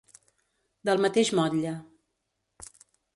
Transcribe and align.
Del 0.89 1.03
mateix 1.05 1.31
motlle. 1.39 1.73